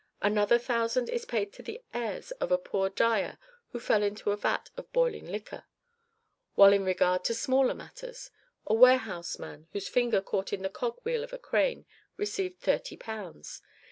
Another 0.23 0.57
thousand 0.57 1.09
is 1.11 1.25
paid 1.25 1.53
to 1.53 1.61
the 1.61 1.79
heirs 1.93 2.31
of 2.41 2.51
a 2.51 2.57
poor 2.57 2.89
dyer 2.89 3.37
who 3.69 3.79
fell 3.79 4.01
into 4.01 4.31
a 4.31 4.35
vat 4.35 4.71
of 4.75 4.91
boiling 4.91 5.27
liquor; 5.27 5.65
while, 6.55 6.73
in 6.73 6.83
regard 6.83 7.23
to 7.25 7.35
smaller 7.35 7.75
matters, 7.75 8.31
a 8.65 8.73
warehouseman, 8.73 9.67
whose 9.73 9.87
finger 9.87 10.19
caught 10.19 10.51
in 10.53 10.63
the 10.63 10.69
cog 10.69 10.97
wheel 11.03 11.23
of 11.23 11.33
a 11.33 11.37
crane, 11.37 11.85
received 12.17 12.59
30 12.61 12.97
pounds. 12.97 13.61